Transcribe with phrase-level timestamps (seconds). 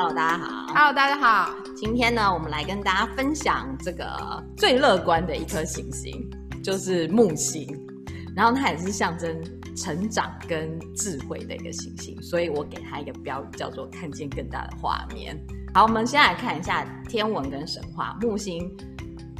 [0.00, 0.66] Hello，大家好。
[0.72, 1.52] Hello，大家好。
[1.74, 4.06] 今天呢，我们来跟大家分享这个
[4.56, 6.24] 最乐观的一颗行星，
[6.62, 7.66] 就是木星。
[8.32, 9.42] 然后它也是象征
[9.74, 15.36] 成长跟智慧的一个行星，所以我给它一个标语，叫做“看见更大的画面”。
[15.74, 18.16] 好，我们先来看一下天文跟神话。
[18.20, 18.70] 木星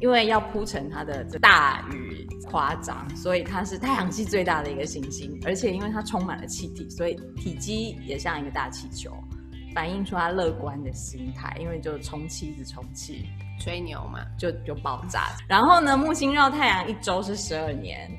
[0.00, 9.12] 因为要铺成它的大雨夸张，所以它是太阳系最大的一个行星，而且因为它充满了气体，所以体积也像一个大气球。
[9.76, 13.26] 反映出他乐观的心态，因为就充气一直充气，
[13.60, 15.36] 吹牛嘛，就就爆炸。
[15.46, 18.10] 然后呢，木星绕太阳一周是十二年，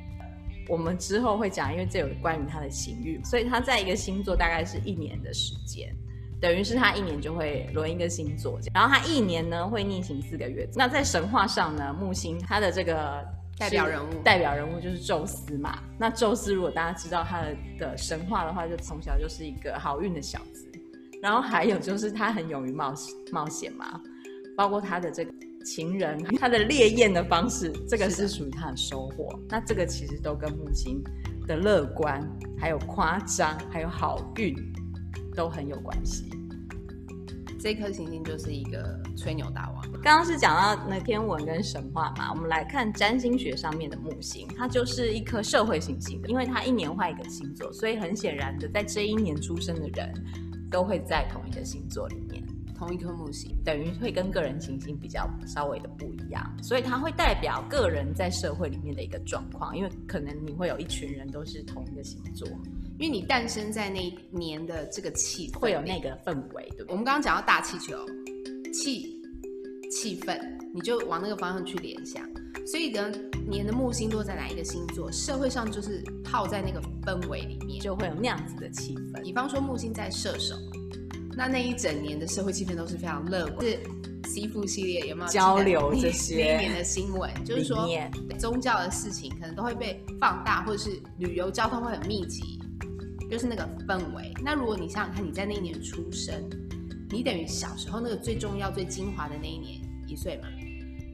[0.70, 5.92] 我们之后会讲，因为这有关于他的行运，所以他在一个星座大概是一年的时间，
[6.40, 8.60] 等于是他一年就会轮一个星座。
[8.72, 10.70] 然后他一年呢会逆行四个月。
[10.76, 13.26] 那在神话上呢，木星他的这个
[13.58, 15.80] 代表人物，代表人物就是宙斯嘛。
[15.98, 20.67] 那宙斯如果大家知道他的的神话的话，就从小就是一个好运的小子。
[21.22, 24.02] 然后还有就是他很勇于冒险冒险嘛，
[24.56, 25.32] 包括他的这个
[25.66, 29.28] 情人，他的烈焰的方式，这个是属于他的收获。
[29.50, 31.04] 那这个其实都跟木星
[31.46, 32.22] 的乐观、
[32.58, 34.56] 还有夸张、还有好运
[35.36, 36.30] 都很有关系。
[37.60, 39.92] 这颗行星就是一个吹牛大王。
[40.04, 50.14] 刚刚是讲到那天文跟神话嘛，我们来看占星学上面的木星，它就是一颗社会行星的，因为它一年换一个星座，所以很显然的，在这一年出生的人。
[50.70, 52.44] 都会在同一个星座里面，
[52.76, 62.48] 同一颗木星，等于会跟个人行星比较稍微的不一样，所以它会代表个人在社会里面的一个状况，因为可能你会有一群人都是同一个星座，
[63.00, 66.92] 因为你诞生在那一年的这个气氛，会有那个氛围，对不对？
[66.92, 67.98] 我们刚刚讲到大气球，
[68.74, 69.22] 气
[69.92, 70.40] 气氛，
[70.74, 72.24] 你就往那个方向去联想，
[72.70, 73.10] 所以呢，
[73.48, 79.22] 年的木星落在哪一个星座，社会上就是泡在那个氛围里面，就会有那样子的气氛。
[79.24, 80.54] 比方说木星在射手，
[81.38, 83.66] 那那一整年的社会气氛都是非常乐观。
[83.66, 83.80] 是
[84.26, 86.36] C 富系列有没有交流这些？
[86.36, 87.88] 那一年的新闻就是说，
[88.38, 92.60] 宗教的事情可能都会被放大，或者是旅游交通会很密集，
[93.32, 94.34] 就是那个氛围。
[94.44, 96.44] 那如果你想想看，你在那一年出生，
[97.10, 100.50] 你等于小时候那个最重要、最精华的那一年，一岁嘛。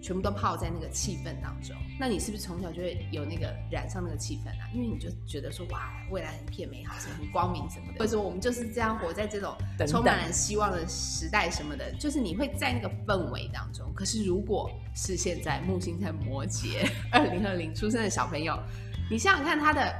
[0.03, 4.67] 全部都泡在那个气氛当中，那你是不是从小就会有那个染上那个气氛啊？
[4.73, 9.55] 因为你就觉得说，哇，未来一片美好，是很光明什么的，或者说我们就是这样活在这种
[9.87, 13.89] 充满了希望的时代什么的，就是你会在那个氛围当中。
[13.95, 18.59] 可是如果是现在木星在摩羯， 二零二零出生的小朋友，
[19.09, 19.95] 你想想看他的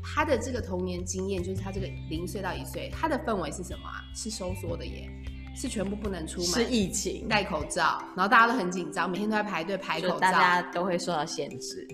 [0.00, 4.04] 他的这个童年经验，就是他这个零岁到一岁，他的氛围是什么啊？
[4.14, 5.10] 是收缩的耶。
[5.54, 11.86] 是全部不能出门，是疫情，戴口罩，然后大家都很紧张，每天都在排队排口罩，大家都会受到限制。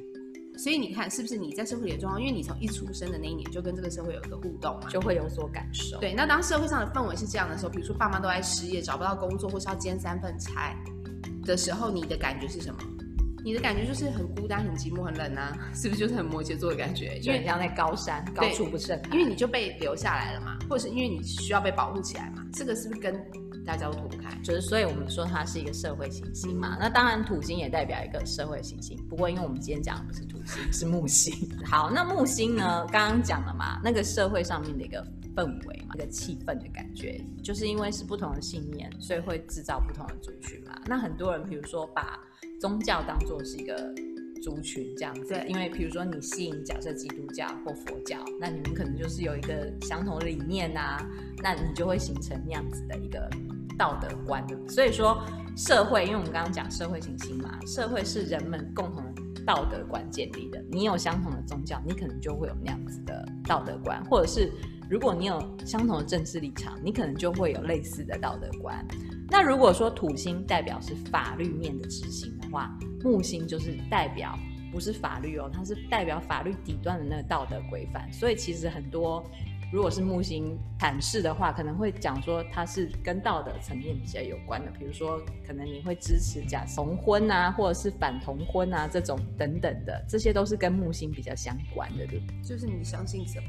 [0.56, 2.20] 所以你看，是不是你在社会里的状况？
[2.20, 5.98] 因为你从一出生的那一年就跟这个社会有一个互动嘛，就会有所感受。
[6.00, 10.76] 对，那当社会上的氛围是这样的时候，比如说爸妈都在失业，找不到工作，或是要兼三份差
[11.44, 12.80] 的时候，你的感觉是什么？
[13.42, 17.18] 你的感觉就是很孤单、很寂寞、很冷啊，是不是就是很摩羯座的感觉？
[17.20, 19.12] 就很像在高山，高处不胜寒。
[19.12, 23.14] 因为你就被留下来了嘛，或者是因为你需要被保护起来嘛，这个是不是跟？
[23.70, 26.76] 大家都脱不开，就是所以我们说它是一个社会行星嘛。
[26.80, 31.32] 那当然土星也代表一个社会行星，不过因为我们今天讲的不是土星， 是木星。
[31.64, 32.84] 好，那木星呢？
[32.90, 40.76] 刚刚讲了嘛，那个社会上面的一个氛围嘛，一个气氛的感觉，就是因为是不同的信念，所以会制造不同的族群嘛。
[40.86, 42.18] 那很多人比如说把
[42.60, 43.94] 宗教当做是一个
[44.42, 50.98] 族群这样子，因为比如说你吸引假设基督教或佛教，那你们可能就是有一个相同的理念啊，
[51.40, 53.30] 那你就会形成那样子的一个
[53.80, 54.46] 道德观。
[54.68, 55.24] 所以说
[55.56, 60.62] 社会，因为我们刚刚讲社会行星嘛，社会是人们共同的道德观建立的。
[60.70, 64.52] 你有相同的宗教，你可能就会有那样子的道德观，或者是
[64.90, 68.86] 如果你有相同的政治立场，你可能就会有类似的道德观。
[69.30, 72.70] 那如果说土星代表是法律面的执行的话，
[73.02, 74.38] 木星就是代表
[74.70, 78.12] 不是法律哦，它是代表法律底端的那个道德规范。
[78.12, 79.24] 所以其实很多
[79.72, 84.70] 如果是木星阐释的话，可能会讲说它是跟道德层面比较有关的。
[84.72, 92.42] 比如说，可能你会支持假同婚啊，或者是反同婚啊这种等等的，这些都是跟木星比较相关的，对不对？
[92.42, 93.46] 就是你相信什么？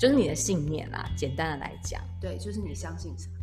[0.00, 1.06] 就是你的信念啦。
[1.16, 3.34] 简单的来讲，对，就是你相信什么。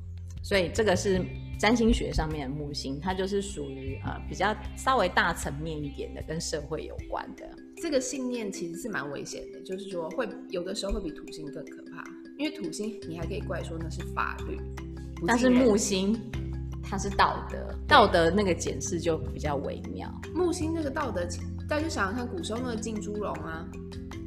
[0.41, 1.23] 所以这个是
[1.57, 7.47] 占星学上面的木星，它就是属于呃比较稍微大层面一点的，跟社会有关的。
[7.83, 12.01] 这个信念其实是蛮危险的，就是说会有的时候会比土星更可怕，
[12.37, 14.57] 因为土星你还可以怪说那是法律，
[15.27, 16.17] 但是木星
[16.81, 20.09] 它是道德，道德那个检视就比较微妙。
[20.33, 21.27] 木星那个道德，
[21.67, 23.67] 大家就想想看古时候那个浸猪笼啊。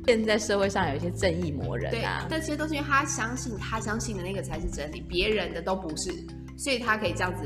[0.04, 6.12] 现在社会上有一些正义魔人啊，对，但这些都是因为他相信，他相信的那个才是真理，别人的都不是。
[6.58, 7.42] 所以他可以这样子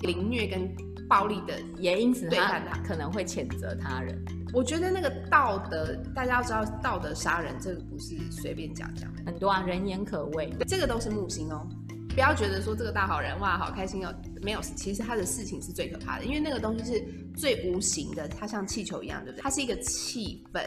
[0.00, 0.66] 凌虐跟
[1.06, 4.18] 暴力的，也因此他可能会谴责他人。
[4.52, 11.66] 我觉得那个道德，大家要知道，道德杀人这个不是随便讲讲的，很多啊，人言可畏，这个都是木星哦。
[12.10, 17.04] 不要觉得说这个大好人哇，好开心哦，没有，其实他的事情是最可怕的，因为那个东西是
[17.34, 19.42] 最无形的，它像气球一样，对不对？
[19.42, 20.60] 它是一个气氛，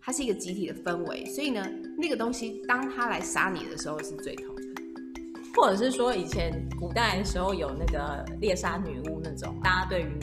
[0.00, 1.68] 它是一个集体的氛围，所以呢，
[1.98, 4.62] 那个东西当他来杀你的时候是最痛的。
[5.56, 10.16] 或者是说以前古代的时候有那个猎杀女巫那种，大家对于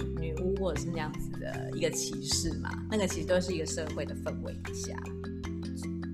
[0.55, 4.93] 或者是那样子的一个歧视嘛，那个其实都是一个社会的氛围底下，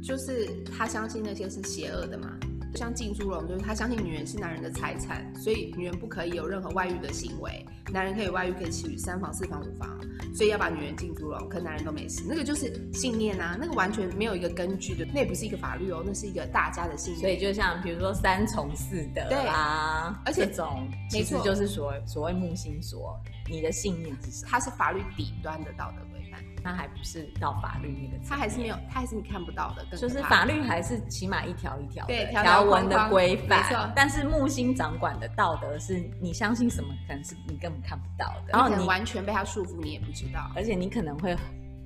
[0.03, 2.37] 就是他相信那些是邪恶的嘛。
[2.75, 9.99] 像浸猪笼，就是他相信女人是男人的财产，所以女人不可以有任何外遇的行为，男人可以外遇，可以娶三房、四房、五房，
[10.33, 12.23] 所以要把女人浸猪笼，可男人都没事。
[12.27, 17.21] 那个就是信念啊，那个完全没有一个根据的，那也不是一个法律哦，那是一个大家的信念。
[17.21, 23.19] 所以就像比如说三从四德啊，而且这种其实就是所所谓木心说
[23.49, 24.49] 你的信念是什么？
[24.49, 26.20] 它是法律底端的道德规
[26.63, 26.73] 范。
[26.73, 29.97] 那还不是到法律那个，它还是没有，它还是你看不到的。
[29.97, 38.51] 就是法律还是起码一条一条对条文的规范，但是木星掌管的道德是你相信什么，可能是你根本看不到的。
[38.53, 41.35] 然后你完全被他束缚，你也不知道，而且你可能会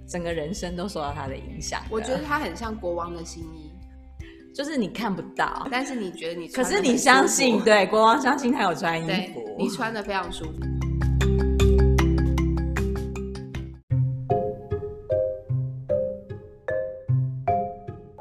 [0.08, 1.82] 整个人生都受到他的影响。
[1.90, 3.72] 我觉得他很像国王的新衣，
[4.54, 10.60] 就是你看不到，但是你觉得你，可是你相信，对国王相信他有穿衣服，你穿的非常舒服。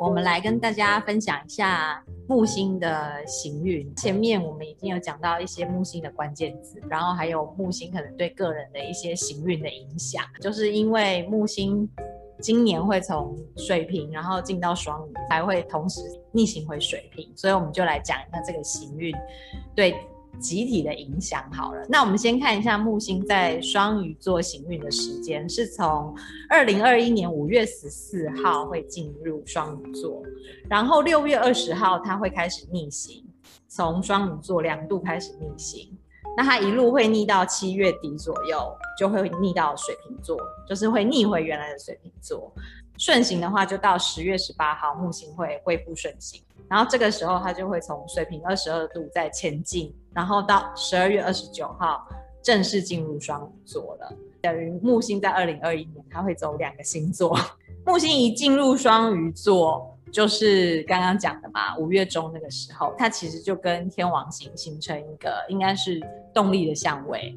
[0.05, 3.91] 我们来跟大家分享一下木星的行运。
[3.97, 10.23] 前面我们已经有讲到一些木星的关键字，然后还有木星可能对个人的一些行运的影响。
[10.43, 11.89] 就是因为木星
[12.39, 16.03] 今年会从水瓶，然后进到双鱼，还会同时
[16.33, 19.11] 逆行回水瓶，所以我们就来讲一下这个行运
[19.75, 19.97] 对
[20.41, 26.15] 集体的影响好了，那我们先看一下木星在双鱼座行运的时间，是从
[26.49, 30.23] 二零二一年五月十四号会进入双鱼座，
[30.69, 33.25] 然后六月二十号它会开始逆行，
[33.69, 35.97] 从双鱼座两度开始逆行，
[36.37, 40.39] 那它一路会逆到七月底左右，就会逆到水瓶座，
[40.69, 42.53] 就是会逆回原来的水瓶座。
[42.97, 49.95] 顺行的话，就到十月十八号木星会恢复顺行，然后这个时候它就会从水平二十二度再前进。
[50.15, 52.07] 然后到十二月二十九号
[52.41, 57.37] 正式进入双鱼座了，等于木星在二零二一年它会走两个星座。
[57.85, 66.01] 木星一进入双鱼座，就是刚刚讲的嘛，五月中那个时候，它其实就跟天王星形成一个应该是
[66.33, 67.37] 动力的相位，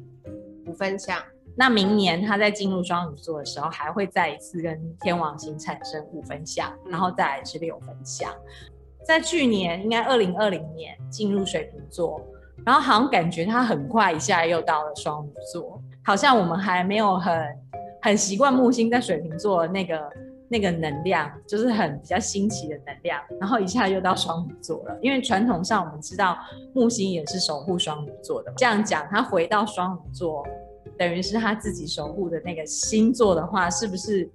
[0.66, 1.20] 五分相。
[1.56, 8.32] 那明年它在进入双鱼座的时候，还会再一次跟天王星产生五分相，然后再来是六分相。
[9.08, 12.20] 在去年应该二零二零年进入水瓶座。
[12.66, 17.42] 然后好像感觉他很快一下又到了双鱼座，好像我们还没有很
[18.02, 20.10] 很习惯木星在水瓶座的那个
[20.48, 23.18] 那个能量，就是很比较新奇的能量。
[23.40, 26.36] 然后一下又到双鱼座了，因为传统上我们知道
[26.74, 28.52] 木星也是守护双鱼座的。
[28.58, 30.46] 这样讲，他回到双鱼座，
[30.98, 34.28] 等于是他自己守护的那个星座的话，是不是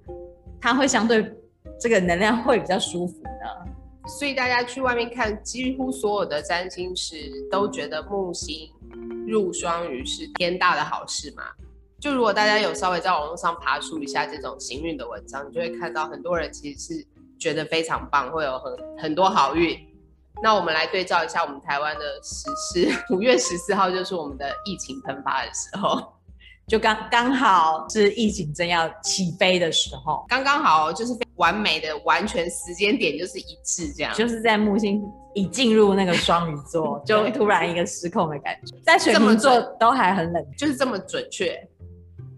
[0.59, 1.31] 他会相对
[1.79, 3.71] 这个能量会比较舒服呢？
[4.05, 8.69] 所以大家去外面看，几乎所有的占星师都觉得木星
[9.27, 11.43] 入双鱼是天大的好事嘛。
[11.99, 17.07] 就如果大家有稍微在网络上爬出一下这种行运的文章，你就会看到很多人其实是
[17.39, 19.79] 觉得非常棒，会有很很多好运。
[20.41, 26.13] 那我们来对照一下我们台湾的时事，五月十四号就是我们的疫情喷发的时候。
[26.67, 35.01] 就刚刚好是疫情正要起飞的时候，刚刚好就是完美的完全时间点就是一致这样，就是在木星
[35.33, 41.59] 一进入那个双鱼座， 就突然一个失控的感觉，在水瓶座都还很冷，就是这么准确，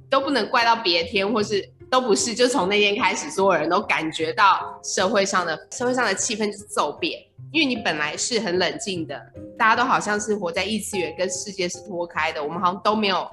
[0.10, 7.20] 都不能怪到别天，或是都不是，就从那天开始，所有人都感觉到社会上的社会上的气氛就是骤变，
[7.52, 9.22] 因为你本来是很冷静的，
[9.58, 13.28] 大家都好像是活在异次元，跟世界是脱开的，我们好像都没有。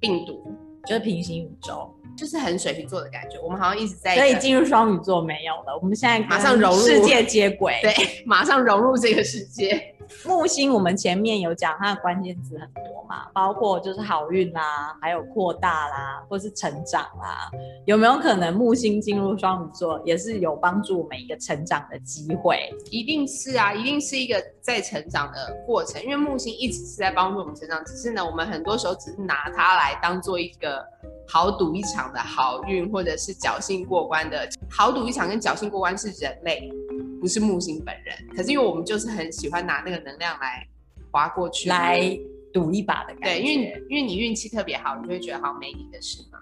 [0.00, 0.54] 病毒。
[0.86, 3.38] 就是平行宇宙，就是很水瓶座的感觉。
[3.38, 5.78] 我们好像一直在，所以进入双鱼座没有了。
[5.80, 7.94] 我们现在马上融入世界接轨，对，
[8.26, 9.94] 马上融入这个世界。
[10.24, 17.50] 木星，我们前面有讲它的关键词很多嘛，包括就是好运啦，还有扩大啦，或是成长啦。
[17.84, 22.74] 有没有可能木星进入双鱼座也是有帮助我们一个成长的机会？
[22.90, 30.82] 一定是啊，一定是一个在成长的过程，因为木星一直是在帮助我们成长，只是呢，我们很多时候只是拿它来当做一个
[31.28, 36.70] 豪赌一场的好运，或者是侥幸过关的豪赌一场跟侥幸过关是人类，
[37.20, 38.16] 不是木星本人。
[38.34, 40.66] 可是因为我们就是很喜欢拿那个能量来
[41.10, 42.18] 划过去，来
[42.52, 43.40] 赌一把的感觉。
[43.40, 46.38] 对，因为因为你运气特别好，你就会觉得好没你的事嘛。